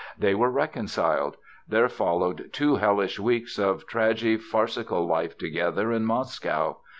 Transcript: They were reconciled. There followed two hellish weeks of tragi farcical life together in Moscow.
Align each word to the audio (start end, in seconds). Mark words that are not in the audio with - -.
They 0.17 0.33
were 0.33 0.49
reconciled. 0.49 1.37
There 1.69 1.87
followed 1.87 2.49
two 2.51 2.77
hellish 2.77 3.19
weeks 3.19 3.59
of 3.59 3.85
tragi 3.85 4.37
farcical 4.37 5.05
life 5.05 5.37
together 5.37 5.91
in 5.91 6.05
Moscow. 6.05 6.79